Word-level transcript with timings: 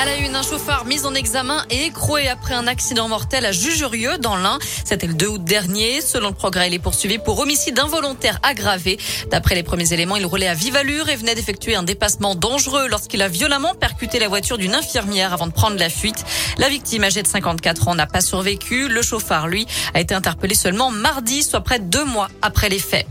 À 0.00 0.04
la 0.04 0.16
une, 0.18 0.36
un 0.36 0.44
chauffeur 0.44 0.84
mis 0.84 1.04
en 1.06 1.14
examen 1.14 1.64
et 1.70 1.86
écroué 1.86 2.28
après 2.28 2.54
un 2.54 2.68
accident 2.68 3.08
mortel 3.08 3.44
à 3.44 3.50
Jujurieux 3.50 4.16
dans 4.18 4.36
l'Ain. 4.36 4.60
C'était 4.84 5.08
le 5.08 5.14
2 5.14 5.26
août 5.26 5.42
dernier. 5.42 6.00
Selon 6.00 6.28
le 6.28 6.34
progrès, 6.36 6.68
il 6.68 6.74
est 6.74 6.78
poursuivi 6.78 7.18
pour 7.18 7.40
homicide 7.40 7.76
involontaire 7.80 8.38
aggravé. 8.44 8.96
D'après 9.32 9.56
les 9.56 9.64
premiers 9.64 9.92
éléments, 9.92 10.14
il 10.14 10.24
roulait 10.24 10.46
à 10.46 10.54
vive 10.54 10.76
allure 10.76 11.08
et 11.08 11.16
venait 11.16 11.34
d'effectuer 11.34 11.74
un 11.74 11.82
dépassement 11.82 12.36
dangereux 12.36 12.86
lorsqu'il 12.86 13.20
a 13.22 13.28
violemment 13.28 13.74
percuté 13.74 14.20
la 14.20 14.28
voiture 14.28 14.56
d'une 14.56 14.76
infirmière 14.76 15.32
avant 15.32 15.48
de 15.48 15.52
prendre 15.52 15.76
la 15.76 15.90
fuite. 15.90 16.24
La 16.58 16.68
victime, 16.68 17.02
âgée 17.02 17.24
de 17.24 17.26
54 17.26 17.88
ans, 17.88 17.96
n'a 17.96 18.06
pas 18.06 18.20
survécu. 18.20 18.86
Le 18.86 19.02
chauffeur, 19.02 19.48
lui, 19.48 19.66
a 19.94 20.00
été 20.00 20.14
interpellé 20.14 20.54
seulement 20.54 20.92
mardi, 20.92 21.42
soit 21.42 21.62
près 21.62 21.80
de 21.80 21.86
deux 21.86 22.04
mois 22.04 22.28
après 22.40 22.68
les 22.68 22.78
faits. 22.78 23.08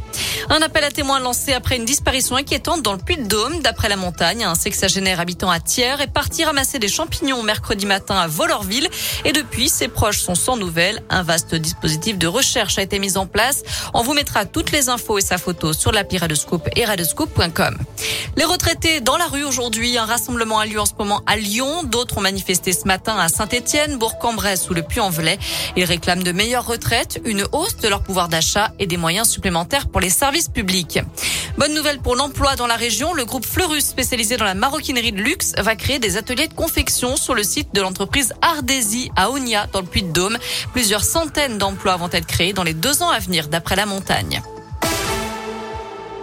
Un 0.49 0.61
appel 0.61 0.85
à 0.85 0.91
témoins 0.91 1.19
lancé 1.19 1.51
après 1.51 1.75
une 1.75 1.83
disparition 1.83 2.37
inquiétante 2.37 2.81
dans 2.81 2.93
le 2.93 2.99
Puy-de-Dôme. 2.99 3.59
D'après 3.59 3.89
la 3.89 3.97
montagne, 3.97 4.45
un 4.45 4.55
sexagénaire 4.55 5.19
habitant 5.19 5.51
à 5.51 5.59
Thiers 5.59 6.01
est 6.01 6.07
parti 6.07 6.45
ramasser 6.45 6.76
des 6.79 6.87
champignons 6.87 7.43
mercredi 7.43 7.85
matin 7.85 8.15
à 8.15 8.27
Volorville. 8.27 8.89
Et 9.25 9.31
depuis, 9.31 9.69
ses 9.69 9.87
proches 9.87 10.19
sont 10.19 10.35
sans 10.35 10.57
nouvelles. 10.57 11.01
Un 11.09 11.23
vaste 11.23 11.55
dispositif 11.55 12.17
de 12.17 12.27
recherche 12.27 12.77
a 12.77 12.81
été 12.81 12.99
mis 12.99 13.17
en 13.17 13.25
place. 13.25 13.63
On 13.93 14.03
vous 14.03 14.13
mettra 14.13 14.45
toutes 14.45 14.71
les 14.71 14.89
infos 14.89 15.17
et 15.17 15.21
sa 15.21 15.37
photo 15.37 15.73
sur 15.73 15.91
l'appli 15.91 16.17
Radescoop 16.17 16.67
et 16.75 16.85
radescoop.com. 16.85 17.77
Les 18.35 18.45
retraités 18.45 19.01
dans 19.01 19.17
la 19.17 19.25
rue 19.25 19.43
aujourd'hui. 19.43 19.97
Un 19.97 20.05
rassemblement 20.05 20.59
a 20.59 20.65
lieu 20.65 20.79
en 20.79 20.85
ce 20.85 20.93
moment 20.97 21.21
à 21.25 21.37
Lyon. 21.37 21.83
D'autres 21.83 22.17
ont 22.17 22.21
manifesté 22.21 22.73
ce 22.73 22.87
matin 22.87 23.17
à 23.17 23.29
Saint-Etienne, 23.29 23.97
Bourg-en-Bresse 23.97 24.69
ou 24.69 24.73
le 24.73 24.83
Puy-en-Velay. 24.83 25.39
Ils 25.75 25.85
réclament 25.85 26.23
de 26.23 26.31
meilleures 26.31 26.65
retraites, 26.65 27.19
une 27.25 27.45
hausse 27.51 27.77
de 27.77 27.87
leur 27.87 28.03
pouvoir 28.03 28.27
d'achat 28.27 28.71
et 28.79 28.87
des 28.87 28.97
moyens 28.97 29.29
supplémentaires 29.29 29.87
pour 29.87 30.01
les 30.01 30.09
services 30.09 30.49
public. 30.49 30.99
Bonne 31.57 31.73
nouvelle 31.73 31.97
pour 31.97 32.15
l'emploi 32.15 32.55
dans 32.55 32.67
la 32.67 32.75
région. 32.75 33.15
Le 33.15 33.25
groupe 33.25 33.43
Fleurus, 33.43 33.83
spécialisé 33.83 34.37
dans 34.37 34.45
la 34.45 34.53
maroquinerie 34.53 35.11
de 35.11 35.21
luxe, 35.21 35.53
va 35.57 35.75
créer 35.75 35.97
des 35.97 36.15
ateliers 36.15 36.47
de 36.47 36.53
confection 36.53 37.15
sur 37.15 37.33
le 37.33 37.41
site 37.43 37.73
de 37.73 37.81
l'entreprise 37.81 38.31
Ardesi 38.43 39.09
à 39.15 39.31
Onia, 39.31 39.65
dans 39.73 39.81
le 39.81 39.87
Puy-de-Dôme. 39.87 40.37
Plusieurs 40.73 41.03
centaines 41.03 41.57
d'emplois 41.57 41.97
vont 41.97 42.09
être 42.11 42.27
créés 42.27 42.53
dans 42.53 42.63
les 42.63 42.75
deux 42.75 43.01
ans 43.01 43.09
à 43.09 43.17
venir, 43.17 43.47
d'après 43.47 43.75
la 43.75 43.87
montagne. 43.87 44.43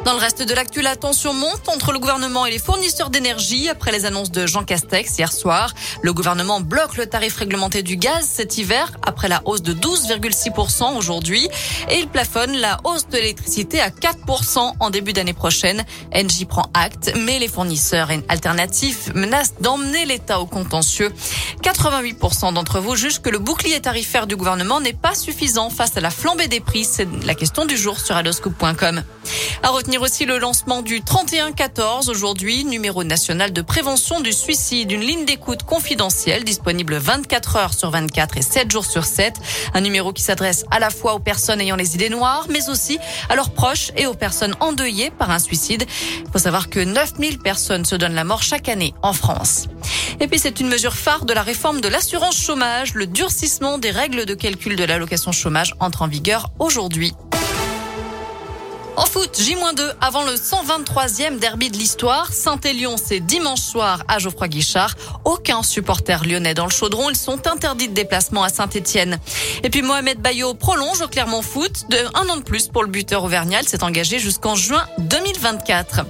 Dans 0.05 0.13
le 0.13 0.19
reste 0.19 0.43
de 0.43 0.53
l'actu, 0.53 0.83
la 0.83 0.97
tension 0.97 1.33
monte 1.33 1.67
entre 1.71 1.91
le 1.91 1.99
gouvernement 1.99 2.45
et 2.45 2.51
les 2.51 2.59
fournisseurs 2.59 3.09
d'énergie 3.09 3.71
après 3.71 3.91
les 3.91 4.05
annonces 4.05 4.31
de 4.31 4.47
Jean 4.47 4.63
Castex 4.63 5.17
hier 5.17 5.33
soir. 5.33 5.73
Le 6.03 6.13
gouvernement 6.13 6.61
bloque 6.61 6.99
le 6.99 7.07
tarif 7.07 7.37
réglementé 7.37 7.83
du 7.83 7.97
gaz 7.97 8.29
cet 8.29 8.59
hiver 8.59 8.93
après 9.01 9.29
la 9.29 9.41
hausse 9.47 9.63
de 9.63 9.73
12,6% 9.73 10.99
aujourd'hui 10.99 11.49
et 11.89 12.01
il 12.01 12.09
plafonne 12.09 12.53
la 12.53 12.81
hausse 12.85 13.09
de 13.09 13.17
l'électricité 13.17 13.81
à 13.81 13.89
4% 13.89 14.75
en 14.79 14.91
début 14.91 15.15
d'année 15.15 15.33
prochaine. 15.33 15.83
Engie 16.15 16.45
prend 16.45 16.67
acte, 16.75 17.15
mais 17.17 17.39
les 17.39 17.49
fournisseurs 17.49 18.11
alternatifs 18.29 19.11
menacent 19.15 19.55
d'emmener 19.63 20.05
l'État 20.05 20.39
au 20.39 20.45
contentieux. 20.45 21.15
88% 21.63 22.53
d'entre 22.53 22.79
vous 22.79 22.95
jugent 22.95 23.23
que 23.23 23.31
le 23.31 23.39
bouclier 23.39 23.81
tarifaire 23.81 24.27
du 24.27 24.37
gouvernement 24.37 24.81
n'est 24.81 24.93
pas 24.93 25.15
suffisant 25.15 25.71
face 25.71 25.97
à 25.97 26.03
la 26.03 26.11
flambée 26.11 26.49
des 26.49 26.61
prix. 26.61 26.85
C'est 26.85 27.09
la 27.25 27.35
question 27.35 27.65
du 27.65 27.79
jour 27.79 27.99
sur 27.99 28.17
adoscoop.com. 28.17 29.03
À 29.63 29.71
retenir 29.71 29.94
aussi 29.99 30.25
le 30.25 30.39
lancement 30.39 30.83
du 30.83 31.03
3114 31.03 32.09
aujourd'hui, 32.09 32.65
numéro 32.65 33.05
national 33.05 33.53
de 33.53 33.63
prévention 33.63 34.21
du 34.21 34.33
suicide, 34.33 34.91
une 34.91 35.03
ligne 35.03 35.25
d'écoute 35.25 35.63
confidentielle 35.63 36.45
disponible 36.45 36.97
24 36.97 37.57
heures 37.57 37.75
sur 37.75 37.91
24 37.91 38.39
et 38.39 38.43
7 38.43 38.71
jours 38.71 38.85
sur 38.85 39.05
7. 39.05 39.35
Un 39.75 39.81
numéro 39.81 40.13
qui 40.13 40.23
s'adresse 40.23 40.65
à 40.71 40.79
la 40.79 40.91
fois 40.91 41.15
aux 41.15 41.19
personnes 41.19 41.61
ayant 41.61 41.77
les 41.77 41.95
idées 41.95 42.09
noires, 42.09 42.47
mais 42.51 42.69
aussi 42.69 42.99
à 43.29 43.37
leurs 43.37 43.51
proches 43.51 43.93
et 43.97 44.07
aux 44.07 44.15
personnes 44.15 44.55
endeuillées 44.61 45.11
par 45.11 45.31
un 45.31 45.39
suicide. 45.39 45.85
Il 46.25 46.31
faut 46.33 46.39
savoir 46.39 46.71
que 46.71 46.81
9000 46.81 47.39
personnes 47.39 47.85
se 47.85 47.95
donnent 47.95 48.15
la 48.15 48.25
mort 48.25 48.43
chaque 48.43 48.69
année 48.69 48.95
en 49.03 49.13
France. 49.13 49.67
Et 50.21 50.29
puis 50.29 50.39
c'est 50.39 50.61
une 50.61 50.69
mesure 50.69 50.95
phare 50.95 51.25
de 51.25 51.33
la 51.33 51.43
réforme 51.43 51.81
de 51.81 51.89
l'assurance 51.89 52.41
chômage. 52.41 52.95
Le 52.95 53.07
durcissement 53.07 53.79
des 53.79 53.91
règles 53.91 54.25
de 54.25 54.35
calcul 54.35 54.77
de 54.77 54.85
l'allocation 54.85 55.33
chômage 55.33 55.75
entre 55.81 56.03
en 56.03 56.09
vigueur 56.09 56.51
aujourd'hui. 56.59 57.13
En 58.97 59.07
foot, 59.07 59.37
J-2 59.37 59.93
avant 60.01 60.23
le 60.23 60.35
123e 60.35 61.41
derby 61.41 61.69
de 61.69 61.77
l'histoire. 61.77 62.33
Saint-Élion, 62.33 62.95
c'est 62.97 63.19
dimanche 63.19 63.61
soir 63.61 64.05
à 64.07 64.21
Geoffroy 64.21 64.47
Guichard. 64.47 64.95
Aucun 65.25 65.65
supporter 65.65 66.25
lyonnais 66.25 66.55
dans 66.55 66.67
le 66.67 66.71
chaudron. 66.71 67.11
Ils 67.11 67.17
sont 67.17 67.49
interdits 67.49 67.89
de 67.89 67.93
déplacement 67.93 68.45
à 68.45 68.51
Saint-Etienne. 68.51 69.19
Et 69.65 69.71
puis 69.71 69.83
Mohamed 69.83 70.21
Bayo 70.21 70.55
prolonge 70.55 71.01
au 71.01 71.09
Clermont 71.09 71.43
Foot 71.43 71.87
de 71.91 71.97
un 72.15 72.29
an 72.29 72.37
de 72.37 72.43
plus 72.43 72.69
pour 72.69 72.85
le 72.85 72.89
buteur 72.89 73.25
auvergnal. 73.25 73.67
s'est 73.67 73.83
engagé 73.83 74.21
jusqu'en 74.21 74.55
juin 74.55 74.85
2024. 74.99 76.03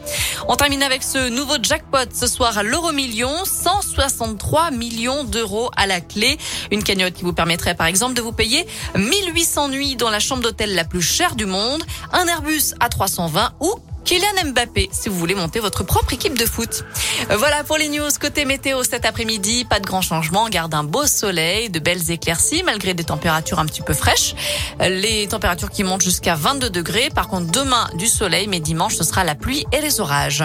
On 0.49 0.57
termine 0.57 0.83
avec 0.83 1.03
ce 1.03 1.31
nouveau 1.31 1.57
jackpot 1.63 2.11
ce 2.13 2.27
soir 2.27 2.59
à 2.59 2.63
l'euro 2.63 2.93
million. 2.93 3.33
163 3.47 4.73
millions 4.73 5.25
d'euros 5.25 5.71
à 5.77 5.87
la 5.87 6.03
clé. 6.03 6.37
Une 6.71 6.85
cagnotte 6.85 7.15
qui 7.15 7.23
vous 7.23 7.33
permettrait 7.33 7.75
par 7.75 7.87
exemple 7.87 8.13
de 8.13 8.21
vous 8.21 8.33
payer 8.33 8.67
1800 8.95 9.69
nuits 9.71 9.97
dans 9.97 10.11
la 10.11 10.21
chambre 10.21 10.43
d'hôtel 10.43 10.75
la 10.75 10.85
plus 10.85 11.01
chère 11.01 11.35
du 11.35 11.47
monde. 11.47 11.83
Un 12.13 12.27
Airbus 12.27 12.74
à 12.81 12.89
320 12.89 13.53
ou 13.61 13.75
Kylian 14.05 14.51
Mbappé 14.53 14.91
si 14.93 15.09
vous 15.09 15.19
voulez 15.19 15.35
monter 15.35 15.61
votre 15.61 15.83
propre 15.83 16.13
équipe 16.13 16.39
de 16.39 16.45
foot. 16.45 16.85
Euh, 17.31 17.37
voilà 17.37 17.65
pour 17.65 17.79
les 17.79 17.89
news 17.89 18.11
côté 18.21 18.45
météo 18.45 18.83
cet 18.83 19.07
après-midi. 19.07 19.65
Pas 19.65 19.81
de 19.81 19.87
grands 19.87 20.03
changements. 20.03 20.45
On 20.45 20.49
garde 20.49 20.75
un 20.75 20.85
beau 20.85 21.07
soleil, 21.07 21.71
de 21.71 21.79
belles 21.79 22.11
éclaircies 22.11 22.63
malgré 22.65 22.93
des 22.93 23.05
températures 23.05 23.59
un 23.59 23.67
petit 23.67 23.83
peu 23.83 23.95
fraîches. 23.95 24.35
Euh, 24.81 24.89
les 24.89 25.27
températures 25.27 25.71
qui 25.71 25.85
montent 25.85 26.03
jusqu'à 26.03 26.35
22 26.35 26.69
degrés. 26.69 27.09
Par 27.15 27.29
contre, 27.29 27.51
demain 27.51 27.89
du 27.95 28.07
soleil, 28.07 28.47
mais 28.47 28.61
dimanche 28.61 28.97
ce 28.97 29.05
sera 29.05 29.25
la 29.25 29.35
pluie 29.35 29.65
et 29.73 29.81
les 29.81 30.01
orages. 30.01 30.45